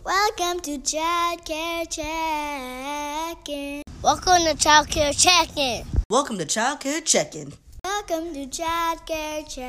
[0.00, 3.82] Welcome to Child Care Check-in.
[4.02, 5.84] Welcome to Child Care Check-in.
[6.08, 7.52] Welcome to Child Care Check-in.
[7.84, 9.66] Welcome to Child Care Check-in.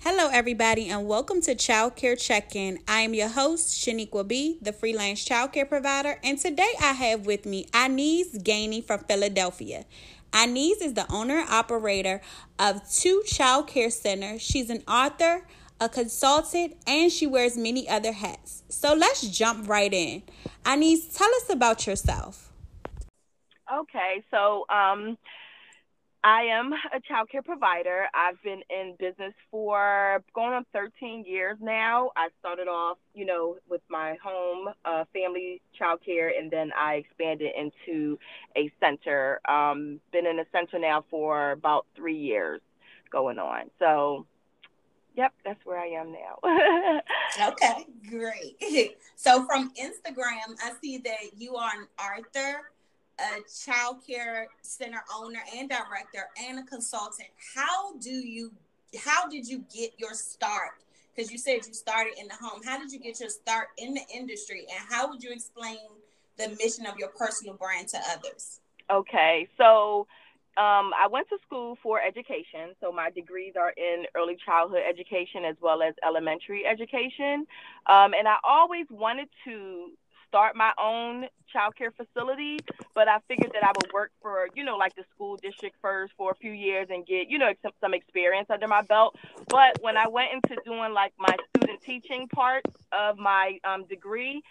[0.00, 2.78] Hello, everybody, and welcome to Child Care Check-in.
[2.88, 7.26] I am your host, Shaniqua B, the freelance child care provider, and today I have
[7.26, 9.84] with me Anise Gainey from Philadelphia.
[10.32, 12.22] Anise is the owner and operator
[12.58, 14.40] of two child care centers.
[14.40, 15.46] She's an author,
[15.80, 18.62] a consultant, and she wears many other hats.
[18.68, 20.22] So let's jump right in.
[20.64, 22.52] Anise, tell us about yourself.
[23.72, 25.18] Okay, so um,
[26.26, 28.06] I am a child care provider.
[28.12, 32.10] I've been in business for going on 13 years now.
[32.16, 36.94] I started off, you know, with my home uh, family child care, and then I
[36.94, 38.18] expanded into
[38.56, 39.40] a center.
[39.48, 42.60] Um, been in a center now for about three years
[43.12, 43.70] going on.
[43.78, 44.26] So,
[45.16, 47.00] yep, that's where I am now.
[47.48, 48.96] okay, great.
[49.18, 52.70] So from Instagram, I see that you are an author
[53.18, 58.52] a child care center owner and director and a consultant how do you
[58.98, 60.82] how did you get your start
[61.14, 63.94] because you said you started in the home how did you get your start in
[63.94, 65.78] the industry and how would you explain
[66.36, 70.06] the mission of your personal brand to others okay so
[70.56, 75.44] um, I went to school for education, so my degrees are in early childhood education
[75.44, 77.46] as well as elementary education.
[77.86, 79.90] Um, and I always wanted to
[80.28, 82.58] start my own childcare facility,
[82.94, 86.12] but I figured that I would work for, you know, like the school district first
[86.16, 89.16] for a few years and get, you know, some, some experience under my belt.
[89.48, 94.42] But when I went into doing like my student teaching part of my um, degree,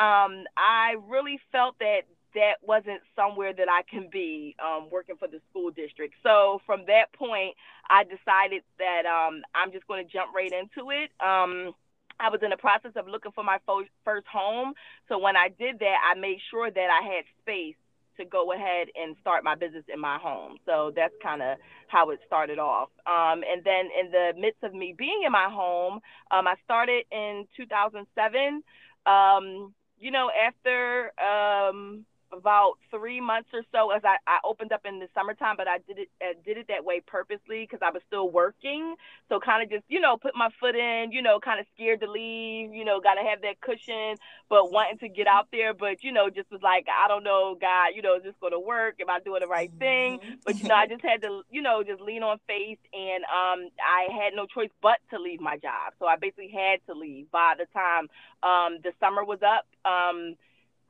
[0.00, 2.02] um, I really felt that
[2.34, 6.14] that wasn't somewhere that I can be um, working for the school district.
[6.22, 7.54] So from that point,
[7.88, 11.10] I decided that um, I'm just going to jump right into it.
[11.20, 11.74] Um,
[12.20, 14.74] I was in the process of looking for my first home.
[15.08, 17.76] So when I did that, I made sure that I had space
[18.16, 20.56] to go ahead and start my business in my home.
[20.66, 21.58] So that's kind of
[21.88, 22.88] how it started off.
[23.06, 27.04] Um, and then in the midst of me being in my home, um, I started
[27.10, 28.62] in 2007.
[29.06, 32.04] Um, you know, after um,
[32.36, 35.78] about three months or so as I, I opened up in the summertime, but I
[35.86, 38.94] did it uh, did it that way purposely because I was still working.
[39.28, 42.00] So kind of just you know put my foot in, you know, kind of scared
[42.00, 44.16] to leave, you know, got to have that cushion,
[44.48, 47.56] but wanting to get out there, but you know, just was like I don't know,
[47.60, 48.96] God, you know, is this going to work?
[49.00, 50.18] Am I doing the right thing?
[50.18, 50.34] Mm-hmm.
[50.44, 53.68] But you know, I just had to you know just lean on faith, and um,
[53.80, 55.94] I had no choice but to leave my job.
[55.98, 58.08] So I basically had to leave by the time
[58.42, 59.66] um, the summer was up.
[59.84, 60.36] Um,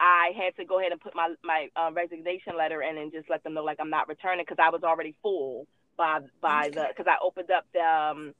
[0.00, 3.30] I had to go ahead and put my my um, resignation letter in and just
[3.30, 5.66] let them know like I'm not returning because I was already full
[5.96, 8.34] by by the because I opened up the um,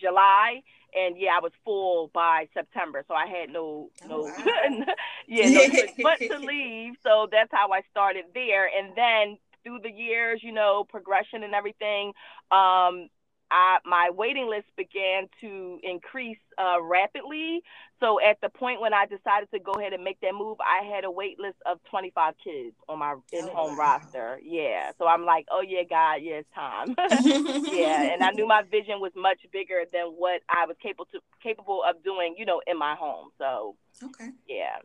[0.00, 0.62] July
[0.94, 3.04] and yeah I was full by September.
[3.08, 4.94] So I had no oh, no wow.
[5.26, 5.66] yeah no
[6.02, 6.94] but to leave.
[7.02, 8.66] So that's how I started there.
[8.66, 12.12] And then through the years you know progression and everything
[12.52, 13.08] um
[13.50, 17.62] I, my waiting list began to increase uh, rapidly.
[18.00, 20.84] So at the point when I decided to go ahead and make that move, I
[20.84, 23.76] had a wait list of 25 kids on my in-home oh, wow.
[23.76, 24.40] roster.
[24.42, 24.90] Yeah.
[24.98, 26.94] So I'm like, oh yeah, God, yeah, it's time.
[27.72, 28.12] yeah.
[28.12, 31.82] And I knew my vision was much bigger than what I was capable to capable
[31.88, 33.30] of doing, you know, in my home.
[33.38, 34.30] So okay.
[34.48, 34.78] Yeah.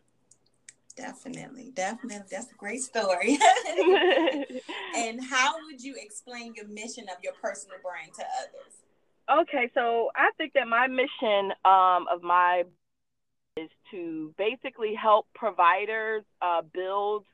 [0.95, 2.25] Definitely, definitely.
[2.29, 3.37] That's a great story.
[4.95, 9.41] and how would you explain your mission of your personal brand to others?
[9.41, 12.63] Okay, so I think that my mission um, of my
[13.57, 17.25] is to basically help providers uh, build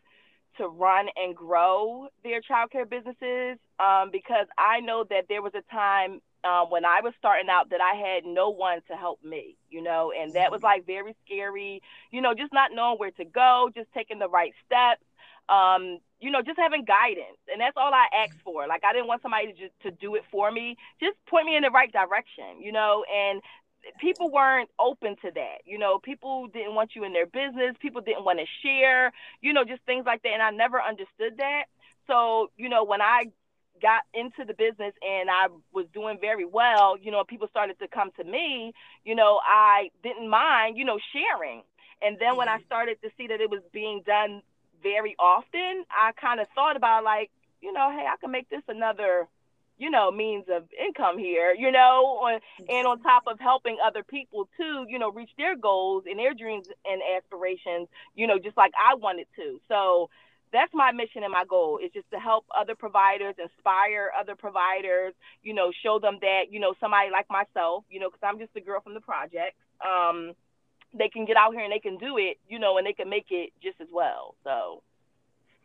[0.57, 5.62] to run and grow their childcare businesses um, because I know that there was a
[5.72, 9.57] time um, when I was starting out that I had no one to help me,
[9.69, 10.65] you know, and that was mm-hmm.
[10.65, 11.81] like very scary,
[12.11, 15.03] you know, just not knowing where to go, just taking the right steps,
[15.49, 17.39] um, you know, just having guidance.
[17.51, 18.67] And that's all I asked for.
[18.67, 21.55] Like, I didn't want somebody to just to do it for me, just point me
[21.55, 23.41] in the right direction, you know, and
[23.99, 25.57] people weren't open to that.
[25.66, 29.11] You know, people didn't want you in their business, people didn't want to share,
[29.41, 30.33] you know, just things like that.
[30.33, 31.66] And I never understood that.
[32.07, 33.25] So, you know, when I
[33.82, 37.88] got into the business and I was doing very well, you know, people started to
[37.88, 41.64] come to me, you know, I didn't mind, you know, sharing.
[42.02, 42.66] And then when I mm-hmm.
[42.66, 44.41] started to see that it was being done
[44.84, 47.32] very often, I kind of thought about like,
[47.62, 49.28] you know, hey, I can make this another,
[49.78, 52.29] you know, means of income here, you know,
[52.70, 56.34] and on top of helping other people too, you know, reach their goals and their
[56.34, 59.59] dreams and aspirations, you know, just like I wanted to.
[59.68, 60.09] So
[60.52, 65.14] that's my mission and my goal is just to help other providers, inspire other providers,
[65.44, 68.55] you know, show them that, you know, somebody like myself, you know, because I'm just
[68.55, 69.55] a girl from the project,
[69.85, 70.34] um,
[70.94, 73.09] they can get out here and they can do it, you know, and they can
[73.09, 74.35] make it just as well.
[74.44, 74.84] So.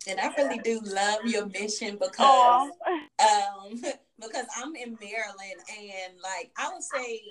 [0.09, 2.71] And I really do love your mission because,
[3.21, 3.71] um,
[4.21, 7.23] because I'm in Maryland and like I would say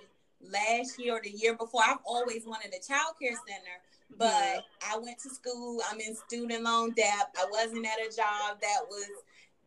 [0.50, 3.78] last year or the year before, I've always wanted a child care center
[4.12, 4.18] mm-hmm.
[4.18, 5.82] but I went to school.
[5.90, 7.34] I'm in student loan debt.
[7.38, 9.10] I wasn't at a job that was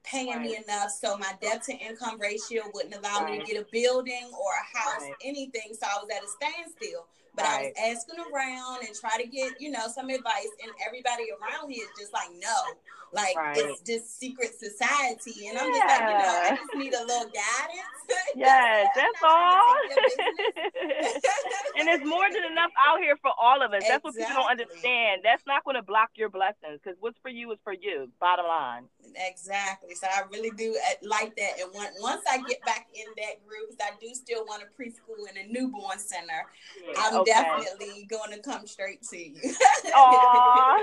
[0.04, 0.42] paying right.
[0.42, 0.90] me enough.
[0.90, 3.38] So my debt to income ratio wouldn't allow right.
[3.38, 5.14] me to get a building or a house, right.
[5.24, 5.72] anything.
[5.72, 7.06] So I was at a standstill.
[7.36, 11.24] But I was asking around and try to get, you know, some advice, and everybody
[11.34, 12.78] around here is just like, no,
[13.12, 17.04] like it's just secret society, and I'm just like, you know, I just need a
[17.04, 17.92] little guidance.
[18.36, 19.76] Yes, that's all.
[21.78, 23.82] and there's more than enough out here for all of us.
[23.82, 23.88] Exactly.
[23.88, 25.20] That's what people don't understand.
[25.22, 28.10] That's not going to block your blessings because what's for you is for you.
[28.20, 28.84] Bottom line.
[29.14, 29.94] Exactly.
[29.94, 31.60] So I really do uh, like that.
[31.60, 35.28] And when, once I get back in that group, I do still want a preschool
[35.28, 36.46] and a newborn center,
[36.86, 37.32] yeah, I'm okay.
[37.32, 39.40] definitely going to come straight to you.
[39.94, 40.78] Aw,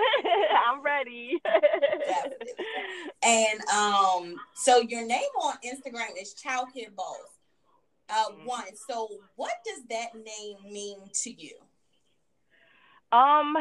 [0.70, 1.42] I'm ready.
[3.24, 7.18] and um, so your name on Instagram is Childcare Boss.
[8.10, 8.46] Uh, mm-hmm.
[8.46, 8.76] One.
[8.90, 11.54] So, what does that name mean to you?
[13.14, 13.58] Um,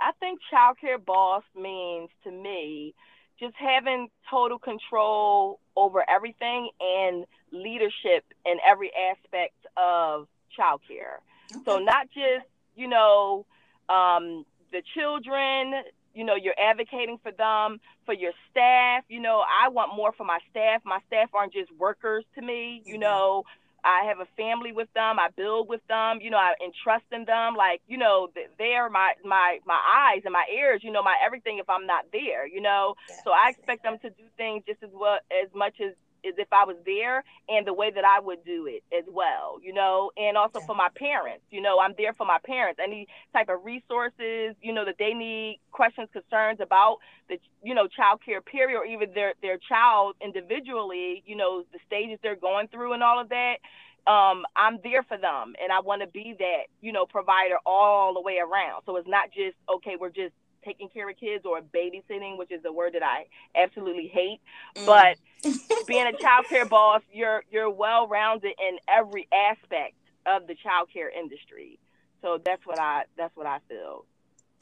[0.00, 2.94] I think childcare boss means to me
[3.38, 10.28] just having total control over everything and leadership in every aspect of
[10.58, 11.20] childcare.
[11.52, 11.62] Okay.
[11.66, 13.44] So not just, you know,
[13.90, 15.82] um, the children,
[16.16, 19.04] you know, you're advocating for them, for your staff.
[19.08, 20.82] You know, I want more for my staff.
[20.84, 23.02] My staff aren't just workers to me, you mm-hmm.
[23.02, 23.44] know.
[23.84, 25.18] I have a family with them.
[25.20, 26.18] I build with them.
[26.20, 27.54] You know, I entrust in them.
[27.54, 28.28] Like, you know,
[28.58, 30.80] they're my my my eyes and my ears.
[30.82, 31.58] You know, my everything.
[31.58, 34.90] If I'm not there, you know, so I expect them to do things just as
[34.92, 35.94] well as much as
[36.26, 39.58] as if I was there and the way that I would do it as well,
[39.62, 42.80] you know, and also for my parents, you know, I'm there for my parents.
[42.82, 47.86] Any type of resources, you know, that they need, questions, concerns about the, you know,
[47.86, 52.68] child care period or even their, their child individually, you know, the stages they're going
[52.68, 53.56] through and all of that.
[54.06, 58.14] Um, I'm there for them and I want to be that, you know, provider all
[58.14, 58.82] the way around.
[58.86, 60.32] So it's not just, okay, we're just
[60.66, 64.40] taking care of kids or babysitting, which is a word that I absolutely hate.
[64.76, 64.86] Mm.
[64.86, 65.16] But
[65.86, 69.94] being a child care boss, you're you're well rounded in every aspect
[70.26, 71.78] of the child care industry.
[72.22, 74.04] So that's what I that's what I feel.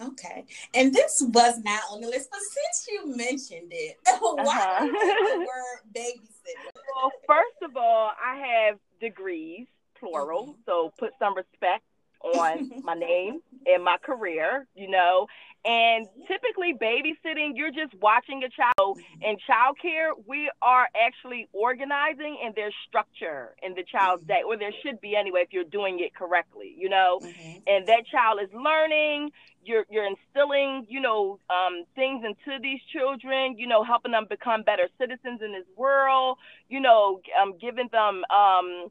[0.01, 0.45] Okay.
[0.75, 4.87] And this was not on the list, but since you mentioned it, why uh-huh.
[4.87, 6.81] the word babysitter?
[6.97, 9.67] Well, first of all, I have degrees,
[9.99, 10.61] plural, mm-hmm.
[10.67, 11.85] so put some respect
[12.23, 15.27] on my name and my career, you know.
[15.67, 18.99] And typically, babysitting, you're just watching a child.
[19.23, 24.73] In childcare, we are actually organizing and there's structure in the child's day, or there
[24.83, 27.19] should be anyway if you're doing it correctly, you know.
[27.23, 27.59] Mm-hmm.
[27.67, 29.31] And that child is learning.
[29.65, 33.57] You're you're instilling, you know, um, things into these children.
[33.57, 36.37] You know, helping them become better citizens in this world.
[36.69, 38.91] You know, um, giving them um,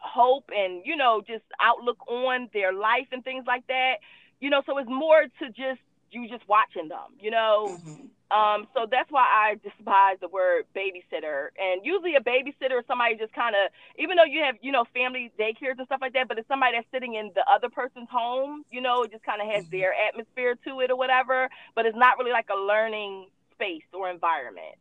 [0.00, 3.96] hope and you know just outlook on their life and things like that
[4.40, 8.36] you know so it's more to just you just watching them you know mm-hmm.
[8.36, 13.16] um so that's why i despise the word babysitter and usually a babysitter is somebody
[13.16, 16.28] just kind of even though you have you know family daycares and stuff like that
[16.28, 19.42] but it's somebody that's sitting in the other person's home you know it just kind
[19.42, 19.78] of has mm-hmm.
[19.78, 24.08] their atmosphere to it or whatever but it's not really like a learning space or
[24.08, 24.76] environment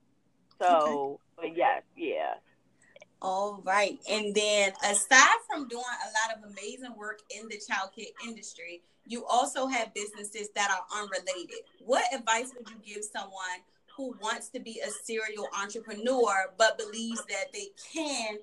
[0.62, 1.54] so okay.
[1.56, 2.36] yes yeah
[3.22, 4.00] all right.
[4.10, 9.26] And then aside from doing a lot of amazing work in the childcare industry, you
[9.26, 11.58] also have businesses that are unrelated.
[11.80, 13.64] What advice would you give someone
[13.96, 18.38] who wants to be a serial entrepreneur but believes that they can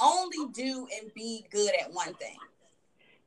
[0.00, 2.36] only do and be good at one thing?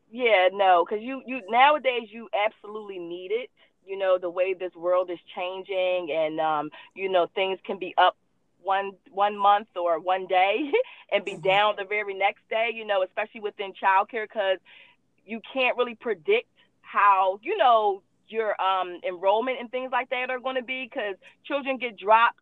[0.10, 3.50] Yeah, no, because you you nowadays you absolutely need it.
[3.86, 7.94] You know the way this world is changing, and um, you know things can be
[7.98, 8.16] up
[8.68, 10.72] one one month or one day
[11.12, 11.42] and be mm-hmm.
[11.42, 14.58] down the very next day you know especially within childcare because
[15.26, 16.50] you can't really predict
[16.82, 21.16] how you know your um enrollment and things like that are going to be because
[21.46, 22.40] children get dropped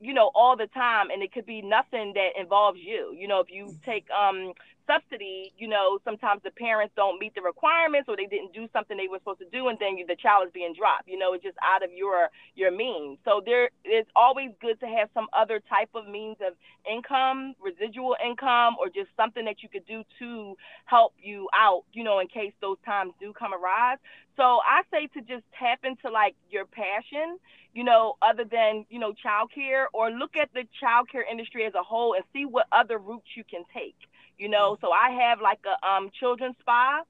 [0.00, 3.38] you know all the time and it could be nothing that involves you you know
[3.38, 3.90] if you mm-hmm.
[3.90, 4.52] take um
[4.86, 8.96] subsidy, you know, sometimes the parents don't meet the requirements or they didn't do something
[8.96, 11.08] they were supposed to do, and then the child is being dropped.
[11.08, 13.18] You know, it's just out of your your means.
[13.24, 16.54] So there, it's always good to have some other type of means of
[16.90, 21.84] income, residual income, or just something that you could do to help you out.
[21.92, 23.98] You know, in case those times do come arise.
[24.36, 27.38] So I say to just tap into like your passion,
[27.74, 31.82] you know, other than, you know, childcare or look at the childcare industry as a
[31.82, 33.96] whole and see what other routes you can take.
[34.42, 37.02] You know, so I have like a um children's spa,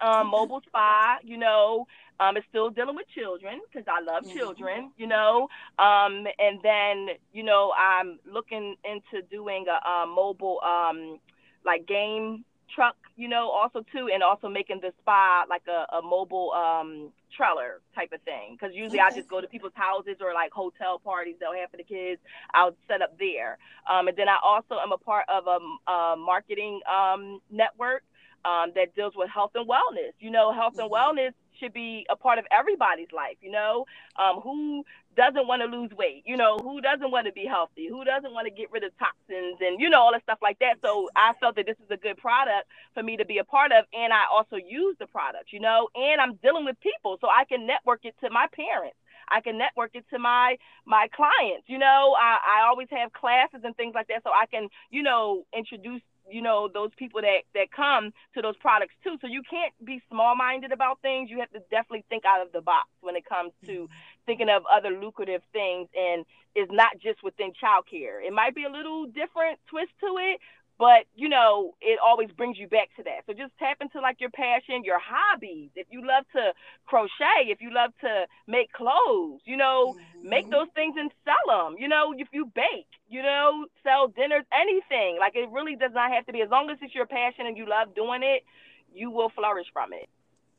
[0.00, 1.88] um mobile spa, you know,
[2.20, 4.38] um it's still dealing with children because I love mm-hmm.
[4.38, 5.48] children, you know.
[5.80, 11.18] Um and then, you know, I'm looking into doing a, a mobile um
[11.66, 16.02] like game truck, you know, also too, and also making the spa like a, a
[16.02, 18.56] mobile um trailer type of thing.
[18.58, 19.08] Because usually okay.
[19.12, 22.20] I just go to people's houses or like hotel parties they'll have for the kids.
[22.52, 23.58] I'll set up there.
[23.90, 28.02] Um, and then I also am a part of a, a marketing um, network
[28.44, 30.12] um, that deals with health and wellness.
[30.18, 31.18] You know, health and mm-hmm.
[31.18, 33.36] wellness should be a part of everybody's life.
[33.40, 34.84] You know, um, who
[35.16, 36.22] doesn't want to lose weight?
[36.26, 37.88] You know, who doesn't want to be healthy?
[37.88, 40.58] Who doesn't want to get rid of toxins and you know all that stuff like
[40.60, 40.76] that?
[40.82, 43.72] So I felt that this is a good product for me to be a part
[43.72, 45.52] of, and I also use the product.
[45.52, 48.96] You know, and I'm dealing with people, so I can network it to my parents.
[49.28, 51.68] I can network it to my my clients.
[51.68, 55.02] You know, I, I always have classes and things like that, so I can you
[55.02, 59.16] know introduce you know those people that that come to those products too.
[59.20, 61.30] So you can't be small minded about things.
[61.30, 63.92] You have to definitely think out of the box when it comes to mm-hmm.
[64.26, 68.24] thinking of other lucrative things and it's not just within childcare.
[68.24, 70.40] It might be a little different twist to it
[70.78, 73.24] but you know it always brings you back to that.
[73.26, 75.70] So just tap into like your passion your hobbies.
[75.74, 76.52] If you love to
[76.86, 80.28] crochet if you love to make clothes you know mm-hmm.
[80.28, 84.44] make those things and sell them you know if you bake you know sell dinners
[84.52, 85.16] anything.
[85.18, 86.42] Like it really does not have to be.
[86.42, 88.44] As long as it's your passion and you love doing it
[88.92, 90.08] you will flourish from it.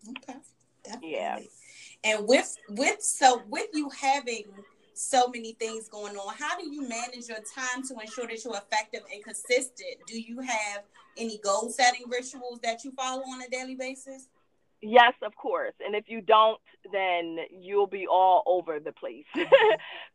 [0.10, 0.40] Okay.
[0.84, 1.12] Definitely.
[1.14, 1.40] yeah
[2.04, 4.44] and with with so with you having
[4.98, 6.34] so many things going on.
[6.38, 9.98] How do you manage your time to ensure that you're effective and consistent?
[10.08, 10.84] Do you have
[11.18, 14.28] any goal setting rituals that you follow on a daily basis?
[14.82, 15.74] Yes, of course.
[15.86, 16.60] And if you don't,
[16.92, 19.25] then you'll be all over the place.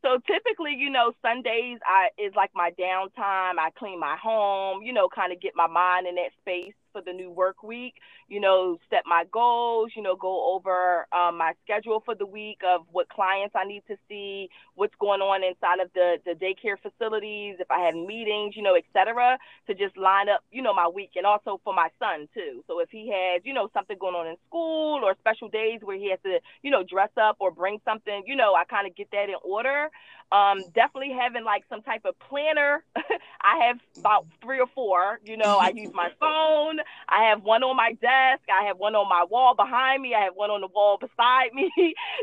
[0.03, 3.59] so typically, you know, Sundays I is like my downtime.
[3.59, 7.03] I clean my home, you know, kind of get my mind in that space for
[7.03, 7.95] the new work week,
[8.29, 12.61] you know, set my goals, you know, go over um, my schedule for the week
[12.67, 16.77] of what clients I need to see, what's going on inside of the, the daycare
[16.81, 20.75] facilities, if I have meetings, you know, et cetera, to just line up, you know,
[20.75, 22.63] my week and also for my son too.
[22.67, 25.97] So if he has, you know, something going on in school or special days where
[25.97, 28.95] he has to, you know, dress up or bring something, you know, I kind of
[28.95, 29.91] get that in order.
[30.33, 32.85] Um, definitely having like some type of planner.
[33.43, 35.19] I have about three or four.
[35.25, 36.79] You know, I use my phone.
[37.09, 38.43] I have one on my desk.
[38.49, 40.15] I have one on my wall behind me.
[40.15, 41.71] I have one on the wall beside me.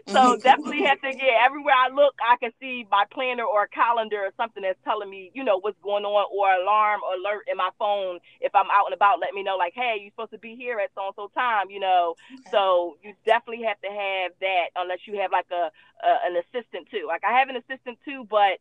[0.08, 0.42] So mm-hmm.
[0.42, 4.18] definitely have to get everywhere I look, I can see my planner or a calendar
[4.18, 7.70] or something that's telling me, you know, what's going on or alarm alert in my
[7.78, 9.20] phone if I'm out and about.
[9.20, 11.70] Let me know, like, hey, you're supposed to be here at so and so time.
[11.70, 12.50] You know, okay.
[12.52, 15.72] so you definitely have to have that unless you have like a,
[16.06, 17.06] a an assistant too.
[17.08, 18.60] Like I have an assistant too, but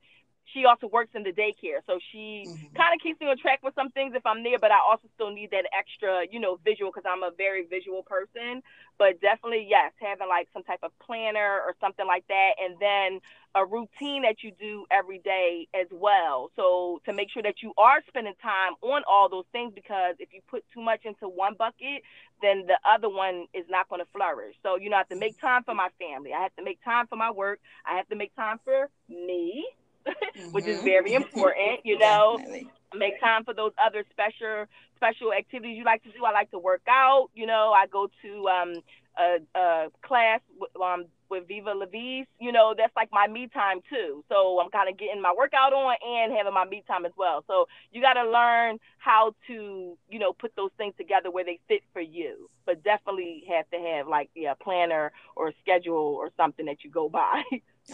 [0.53, 1.83] she also works in the daycare.
[1.87, 2.77] So she mm-hmm.
[2.77, 5.09] kind of keeps me on track with some things if I'm there, but I also
[5.15, 8.63] still need that extra, you know, visual because I'm a very visual person.
[8.99, 12.53] But definitely, yes, having like some type of planner or something like that.
[12.63, 13.21] And then
[13.55, 16.51] a routine that you do every day as well.
[16.57, 20.29] So to make sure that you are spending time on all those things because if
[20.33, 22.03] you put too much into one bucket,
[22.43, 24.55] then the other one is not going to flourish.
[24.63, 26.33] So, you know, I have to make time for my family.
[26.33, 27.61] I have to make time for my work.
[27.87, 29.67] I have to make time for me
[30.07, 30.49] mm-hmm.
[30.53, 30.87] which is mm-hmm.
[30.87, 31.81] very important.
[31.85, 32.71] You know, Definitely.
[32.95, 36.25] make time for those other special special activities you like to do.
[36.25, 37.29] I like to work out.
[37.35, 38.75] You know, I go to um,
[39.19, 42.27] a, a class with, um, with Viva Levis.
[42.41, 44.25] You know, that's like my me time too.
[44.29, 47.45] So I'm kind of getting my workout on and having my me time as well.
[47.47, 51.61] So you got to learn how to, you know, put those things together where they
[51.69, 52.49] fit for you.
[52.65, 56.85] But definitely have to have like yeah, a planner or a schedule or something that
[56.85, 57.43] you go by.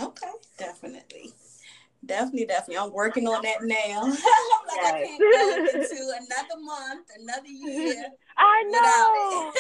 [0.01, 1.33] Okay, definitely.
[2.05, 2.79] Definitely, definitely.
[2.79, 4.03] I'm working on that now.
[4.03, 4.87] I look like yes.
[4.87, 8.07] I can't go into another month, another year.
[8.37, 9.53] I know.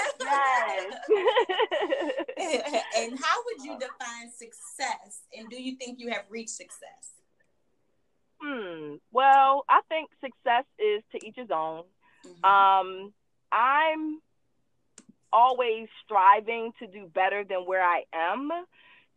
[2.38, 2.75] yes.
[2.99, 5.22] and how would you define success?
[5.37, 7.12] And do you think you have reached success?
[8.40, 8.96] Hmm.
[9.12, 11.84] Well, I think success is to each his own.
[12.26, 12.44] Mm-hmm.
[12.44, 13.12] Um,
[13.52, 14.20] I'm
[15.32, 18.50] always striving to do better than where I am.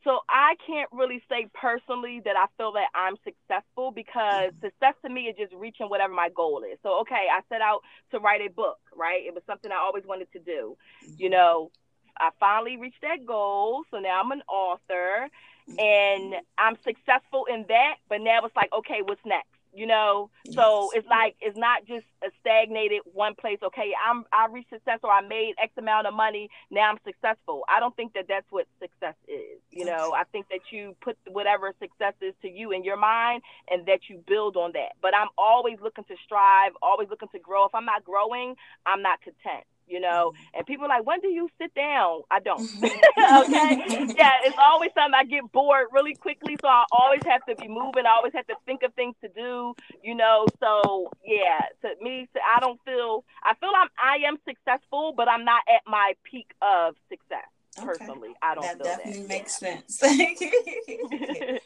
[0.05, 4.65] So I can't really say personally that I feel that I'm successful because mm-hmm.
[4.65, 6.77] success to me is just reaching whatever my goal is.
[6.83, 7.81] So okay, I set out
[8.11, 9.25] to write a book, right?
[9.25, 10.77] It was something I always wanted to do.
[11.03, 11.13] Mm-hmm.
[11.17, 11.71] You know,
[12.17, 15.27] I finally reached that goal, so now I'm an author
[15.67, 15.79] mm-hmm.
[15.79, 19.49] and I'm successful in that, but now it's like, okay, what's next?
[19.75, 20.29] You know?
[20.45, 20.55] Yes.
[20.55, 24.99] so it's like it's not just a stagnated one place okay i'm i reached success
[25.03, 27.63] or i made x amount of money now i'm successful.
[27.69, 30.13] I don't think that that's what success is you know?
[30.13, 34.01] I think that you put whatever success is to you in your mind and that
[34.09, 34.93] you build on that.
[35.01, 37.65] But i'm always looking to strive always looking to grow.
[37.65, 38.55] If i'm not growing
[38.85, 40.33] i'm not content you know.
[40.53, 42.21] And people are like, when do you sit down?
[42.31, 42.61] I don't.
[42.77, 44.13] okay.
[44.17, 46.57] Yeah, it's always something I get bored really quickly.
[46.61, 48.05] So I always have to be moving.
[48.05, 50.45] I always have to think of things to do, you know.
[50.59, 55.45] So yeah, to me, I don't feel I feel I'm I am successful, but I'm
[55.45, 57.45] not at my peak of success.
[57.77, 58.37] Personally, okay.
[58.41, 59.27] I don't that definitely that.
[59.27, 60.01] makes sense.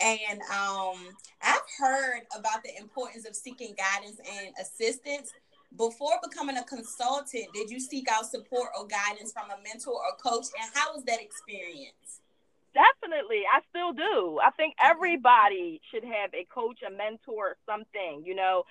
[0.00, 0.96] and um,
[1.42, 5.32] I've heard about the importance of seeking guidance and assistance
[5.76, 10.16] before becoming a consultant, did you seek out support or guidance from a mentor or
[10.22, 10.46] coach?
[10.60, 12.20] And how was that experience?
[12.74, 13.42] Definitely.
[13.52, 14.40] I still do.
[14.42, 18.64] I think everybody should have a coach, a mentor, something, you know.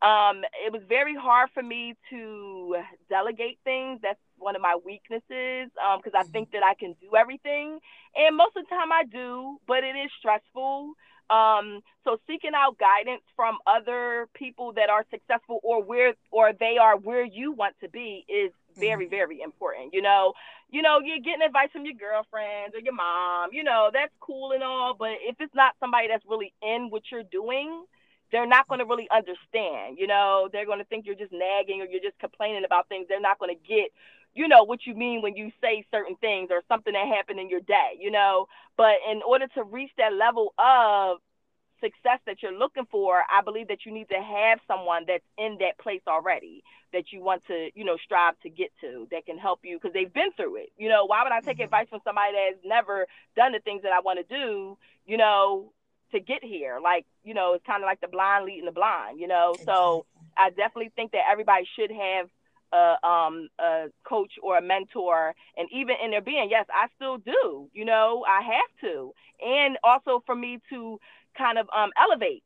[0.00, 2.76] Um, it was very hard for me to
[3.10, 3.98] delegate things.
[4.00, 7.80] That's one of my weaknesses because um, I think that I can do everything.
[8.14, 10.92] And most of the time I do, but it is stressful.
[11.30, 16.76] Um, so seeking out guidance from other people that are successful or where or they
[16.80, 19.10] are where you want to be is very, mm-hmm.
[19.10, 19.92] very important.
[19.92, 20.32] You know,
[20.70, 24.52] you know, you're getting advice from your girlfriends or your mom, you know, that's cool
[24.52, 27.84] and all, but if it's not somebody that's really in what you're doing,
[28.30, 29.98] they're not going to really understand.
[29.98, 33.06] You know, they're going to think you're just nagging or you're just complaining about things.
[33.08, 33.90] They're not going to get
[34.38, 37.50] you know what you mean when you say certain things or something that happened in
[37.50, 38.46] your day, you know.
[38.76, 41.18] But in order to reach that level of
[41.80, 45.58] success that you're looking for, I believe that you need to have someone that's in
[45.58, 49.38] that place already that you want to, you know, strive to get to that can
[49.38, 50.70] help you because they've been through it.
[50.78, 51.64] You know, why would I take mm-hmm.
[51.64, 55.16] advice from somebody that has never done the things that I want to do, you
[55.16, 55.72] know,
[56.12, 56.78] to get here?
[56.80, 59.50] Like, you know, it's kind of like the blind leading the blind, you know.
[59.50, 59.74] Exactly.
[59.74, 62.28] So I definitely think that everybody should have
[62.72, 67.18] a um a coach or a mentor and even in their being yes i still
[67.18, 69.12] do you know i have to
[69.44, 70.98] and also for me to
[71.36, 72.42] kind of um elevate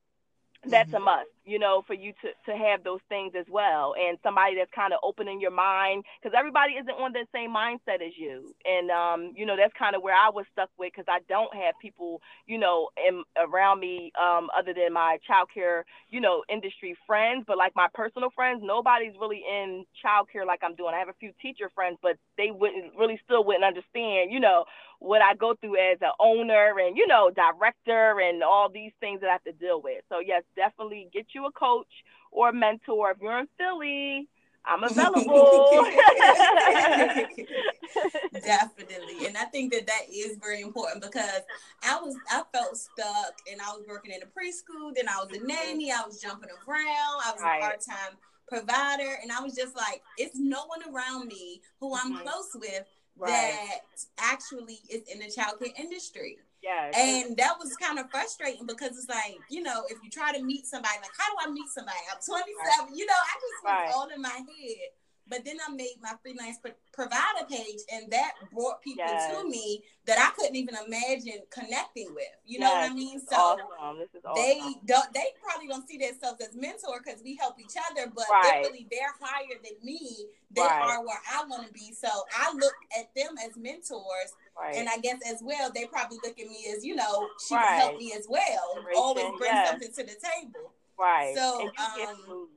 [0.69, 0.97] that's mm-hmm.
[0.97, 4.57] a must you know for you to to have those things as well and somebody
[4.57, 8.55] that's kind of opening your mind because everybody isn't on the same mindset as you.
[8.65, 11.55] And um you know that's kind of where i was stuck with because i don't
[11.55, 16.97] have people you know in, around me um other than my childcare you know industry
[17.07, 17.45] friends.
[17.47, 20.95] But like my personal friends nobody's really in childcare like i'm doing.
[20.95, 24.65] I have a few teacher friends but they wouldn't really still wouldn't understand you know
[25.01, 29.21] what I go through as an owner and you know director and all these things
[29.21, 30.03] that I have to deal with.
[30.09, 31.87] So yes, definitely get you a coach
[32.31, 33.11] or a mentor.
[33.11, 34.29] If you're in Philly,
[34.65, 35.85] I'm available.
[38.33, 39.27] Definitely.
[39.27, 41.43] And I think that that is very important because
[41.83, 45.37] I was, I felt stuck and I was working in a preschool, then I was
[45.37, 47.59] a nanny, I was jumping around, I was right.
[47.59, 48.17] a part time
[48.49, 52.23] provider, and I was just like, it's no one around me who I'm mm-hmm.
[52.23, 52.85] close with
[53.17, 53.31] right.
[53.31, 53.79] that
[54.19, 56.39] actually is in the childcare industry.
[56.63, 56.91] Yeah.
[56.95, 60.43] And that was kind of frustrating because it's like, you know, if you try to
[60.43, 61.99] meet somebody, like, how do I meet somebody?
[62.11, 62.55] I'm 27.
[62.55, 62.97] Right.
[62.97, 63.93] You know, I just was right.
[63.95, 64.89] all in my head.
[65.33, 66.59] But then I made my freelance
[66.93, 69.35] provider page, and that brought people yes.
[69.35, 72.29] to me that I couldn't even imagine connecting with.
[72.45, 72.61] You yes.
[72.61, 73.19] know what I mean?
[73.19, 73.67] So awesome.
[73.81, 74.35] awesome.
[74.37, 75.11] they don't.
[75.15, 78.61] They probably don't see themselves as mentor because we help each other, but right.
[78.63, 80.27] really they're higher than me.
[80.55, 80.83] They right.
[80.83, 81.95] are where I want to be.
[81.95, 84.37] So I look at them as mentors.
[84.55, 84.77] Right.
[84.77, 87.81] And I guess as well, they probably look at me as, you know, she can
[87.81, 88.85] help me as well.
[88.95, 89.71] Always bring yes.
[89.71, 90.73] something to the table.
[90.99, 91.35] Right.
[91.35, 92.49] So um,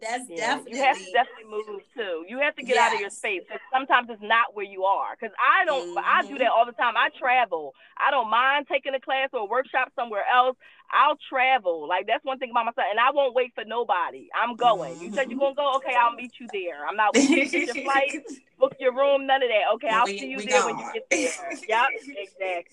[0.00, 2.24] that's yeah, definitely you have to definitely move too.
[2.28, 2.86] You have to get yes.
[2.86, 5.16] out of your space because sometimes it's not where you are.
[5.18, 5.98] Because I don't, mm-hmm.
[6.04, 6.94] I do that all the time.
[6.96, 7.74] I travel.
[7.96, 10.56] I don't mind taking a class or a workshop somewhere else.
[10.90, 11.88] I'll travel.
[11.88, 14.28] Like that's one thing about myself, and I won't wait for nobody.
[14.34, 14.94] I'm going.
[14.94, 15.04] Mm-hmm.
[15.04, 15.76] You said you're gonna go.
[15.76, 16.86] Okay, I'll meet you there.
[16.86, 18.22] I'm not waiting to get your flight,
[18.58, 19.74] book your room, none of that.
[19.74, 20.76] Okay, I'll we, see you there gone.
[20.76, 21.58] when you get there.
[21.68, 22.64] yep, exactly.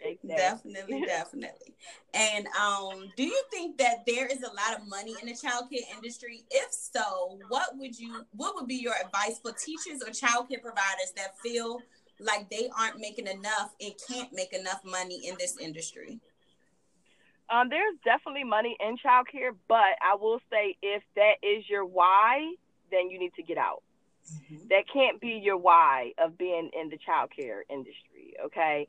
[0.00, 0.36] Exactly.
[0.36, 1.74] Definitely, definitely.
[2.14, 5.82] And um, do you think that there is a lot of money in the childcare
[5.94, 6.44] industry?
[6.50, 11.12] If so, what would you what would be your advice for teachers or childcare providers
[11.16, 11.80] that feel
[12.20, 16.20] like they aren't making enough and can't make enough money in this industry?
[17.50, 22.54] Um, there's definitely money in childcare, but I will say if that is your why,
[22.90, 23.82] then you need to get out.
[24.30, 24.68] Mm-hmm.
[24.68, 28.34] That can't be your why of being in the childcare industry.
[28.44, 28.86] Okay,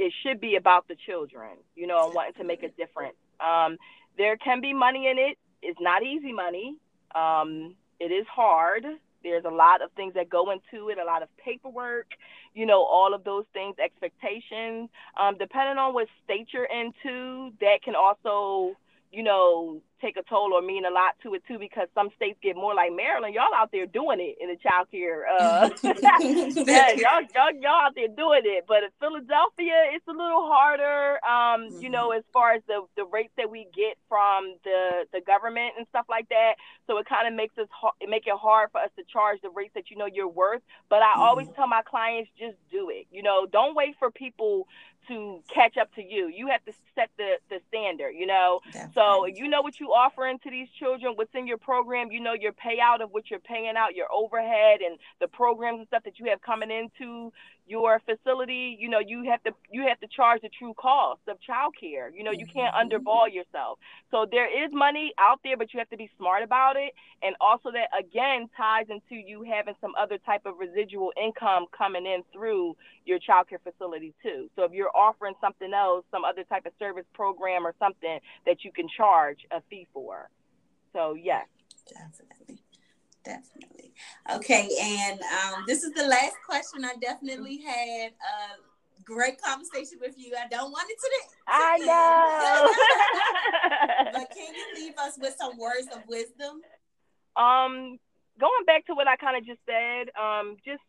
[0.00, 3.16] it should be about the children, you know, and wanting to make a difference.
[3.38, 3.76] Um,
[4.16, 5.36] there can be money in it.
[5.60, 6.76] It's not easy money.
[7.14, 8.86] Um, it is hard.
[9.22, 12.06] There's a lot of things that go into it, a lot of paperwork,
[12.54, 14.88] you know, all of those things, expectations.
[15.20, 18.74] Um, depending on what state you're into, that can also,
[19.12, 22.38] you know, take a toll or mean a lot to it too because some states
[22.42, 23.34] get more like Maryland.
[23.34, 25.26] Y'all out there doing it in the child care.
[25.26, 28.64] Uh, yeah, y'all, y'all, y'all out there doing it.
[28.66, 31.18] But in Philadelphia, it's a little harder.
[31.24, 31.82] Um, mm-hmm.
[31.82, 35.74] You know, as far as the the rates that we get from the the government
[35.78, 36.54] and stuff like that.
[36.86, 37.68] So it kind of makes us
[38.00, 40.62] it make it hard for us to charge the rates that you know you're worth.
[40.88, 41.22] But I mm-hmm.
[41.22, 43.06] always tell my clients just do it.
[43.10, 44.66] You know, don't wait for people
[45.08, 46.28] to catch up to you.
[46.28, 48.60] You have to set the the standard, you know.
[48.72, 48.92] Definitely.
[48.94, 52.34] So you know what you offering to these children, what's in your program, you know
[52.34, 56.18] your payout of what you're paying out, your overhead and the programs and stuff that
[56.18, 57.32] you have coming into
[57.70, 61.38] your facility, you know, you have to you have to charge the true cost of
[61.38, 62.10] childcare.
[62.12, 62.90] You know, you can't mm-hmm.
[62.90, 63.78] underball yourself.
[64.10, 66.92] So there is money out there, but you have to be smart about it.
[67.22, 72.06] And also that again ties into you having some other type of residual income coming
[72.06, 74.50] in through your childcare facility too.
[74.56, 78.64] So if you're offering something else, some other type of service program or something that
[78.64, 80.28] you can charge a fee for.
[80.92, 81.46] So yes.
[81.88, 82.58] Definitely.
[83.24, 83.92] Definitely.
[84.34, 86.84] Okay, and um, this is the last question.
[86.84, 90.34] I definitely had a great conversation with you.
[90.38, 91.08] I don't want it to.
[91.46, 92.72] I know.
[94.12, 96.62] but can you leave us with some words of wisdom?
[97.36, 97.98] Um,
[98.38, 100.82] going back to what I kind of just said, um, just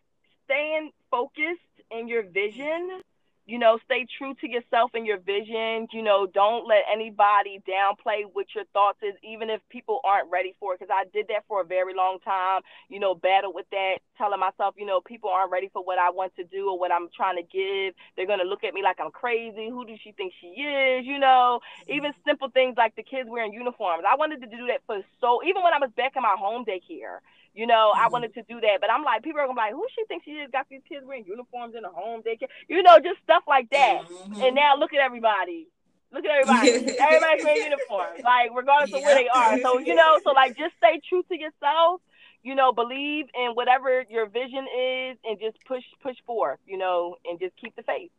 [0.46, 1.60] staying focused
[1.92, 3.02] in your vision
[3.46, 5.88] you know, stay true to yourself and your vision.
[5.92, 10.54] You know, don't let anybody downplay what your thoughts is, even if people aren't ready
[10.60, 10.80] for it.
[10.80, 12.62] Because I did that for a very long time.
[12.90, 16.10] You know, battle with that, telling myself, you know, people aren't ready for what I
[16.12, 17.96] want to do or what I'm trying to give.
[18.16, 19.70] They're gonna look at me like I'm crazy.
[19.70, 21.06] Who does she think she is?
[21.06, 24.04] You know, even simple things like the kids wearing uniforms.
[24.10, 25.42] I wanted to do that for so.
[25.44, 27.20] Even when I was back in my home daycare
[27.54, 28.06] you know, mm-hmm.
[28.06, 30.06] I wanted to do that, but I'm like, people are gonna be like, who she
[30.06, 30.50] thinks she is?
[30.52, 34.04] Got these kids wearing uniforms in a home daycare, you know, just stuff like that.
[34.08, 34.42] Mm-hmm.
[34.42, 35.68] And now look at everybody.
[36.14, 36.98] Look at everybody.
[37.00, 38.98] Everybody's wearing uniforms, like regardless yeah.
[38.98, 39.60] of where they are.
[39.62, 42.02] So you know, so like just stay true to yourself.
[42.44, 46.60] You know, believe in whatever your vision is, and just push push forth.
[46.68, 48.12] You know, and just keep the faith.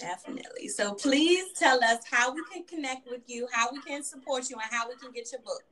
[0.00, 0.68] Definitely.
[0.68, 4.56] So please tell us how we can connect with you, how we can support you,
[4.56, 5.62] and how we can get your book.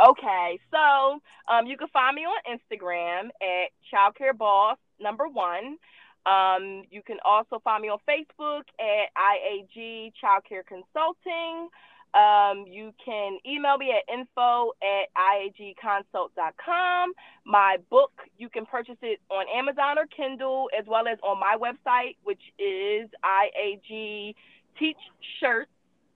[0.00, 1.20] Okay, so
[1.52, 5.76] um, you can find me on Instagram at Childcare Boss number one.
[6.24, 11.68] Um, you can also find me on Facebook at IAG Childcare Consulting.
[12.14, 17.12] Um, you can email me at info at iagconsult.com.
[17.44, 21.56] My book, you can purchase it on Amazon or Kindle, as well as on my
[21.60, 24.34] website, which is IAG
[24.78, 24.96] Teach
[25.40, 25.70] Shirts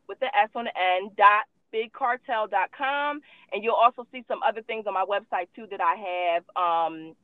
[0.08, 3.20] with the S on the end dot bigcartel.com.
[3.52, 7.14] And you'll also see some other things on my website too that I have um,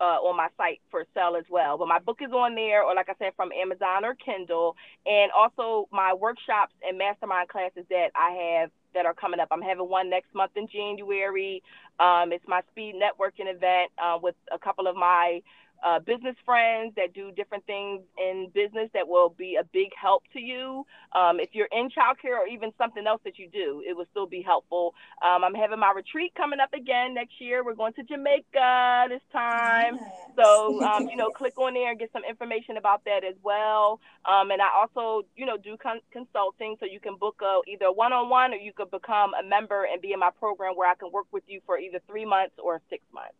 [0.00, 1.78] uh, on my site for sale as well.
[1.78, 4.76] But my book is on there, or like I said, from Amazon or Kindle.
[5.06, 9.48] And also my workshops and mastermind classes that I have that are coming up.
[9.50, 11.62] I'm having one next month in January.
[12.00, 15.40] Um, it's my speed networking event uh, with a couple of my
[15.82, 20.22] uh, business friends that do different things in business that will be a big help
[20.32, 20.86] to you.
[21.12, 24.26] Um, if you're in childcare or even something else that you do, it will still
[24.26, 24.94] be helpful.
[25.22, 27.64] Um, I'm having my retreat coming up again next year.
[27.64, 29.98] We're going to Jamaica this time.
[30.36, 34.00] So, um, you know, click on there and get some information about that as well.
[34.24, 36.76] Um, and I also, you know, do con- consulting.
[36.80, 39.86] So you can book a, either one on one or you could become a member
[39.90, 42.54] and be in my program where I can work with you for either three months
[42.62, 43.34] or six months.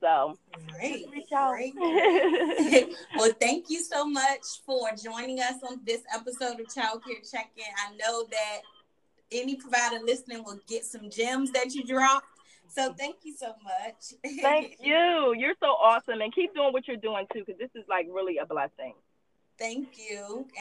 [0.00, 1.74] So great, great.
[3.16, 7.64] well, thank you so much for joining us on this episode of Child Care Check-In.
[7.86, 8.60] I know that
[9.30, 12.26] any provider listening will get some gems that you dropped.
[12.68, 14.14] So thank you so much.
[14.40, 15.34] thank you.
[15.36, 18.38] You're so awesome, and keep doing what you're doing too, because this is like really
[18.38, 18.94] a blessing.
[19.58, 20.46] Thank you.